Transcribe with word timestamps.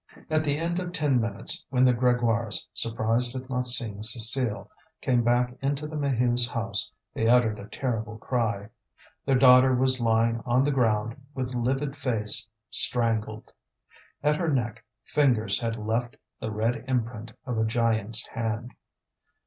At 0.31 0.43
the 0.43 0.57
end 0.57 0.79
of 0.79 0.91
ten 0.93 1.21
minutes, 1.21 1.67
when 1.69 1.85
the 1.85 1.93
Grégoires, 1.93 2.65
surprised 2.73 3.35
at 3.35 3.51
not 3.51 3.67
seeing 3.67 3.97
Cécile, 3.97 4.67
came 4.99 5.21
back 5.21 5.55
into 5.61 5.85
the 5.85 5.95
Maheus' 5.95 6.49
house, 6.49 6.91
they 7.13 7.27
uttered 7.27 7.59
a 7.59 7.67
terrible 7.67 8.17
cry. 8.17 8.69
Their 9.27 9.37
daughter 9.37 9.75
was 9.75 10.01
lying 10.01 10.41
on 10.43 10.63
the 10.63 10.71
ground, 10.71 11.17
with 11.35 11.53
livid 11.53 11.95
face, 11.95 12.47
strangled. 12.71 13.53
At 14.23 14.37
her 14.37 14.49
neck 14.49 14.83
fingers 15.03 15.61
had 15.61 15.75
left 15.75 16.17
the 16.39 16.49
red 16.49 16.83
imprint 16.87 17.33
of 17.45 17.59
a 17.59 17.63
giant's 17.63 18.25
hand. 18.25 18.73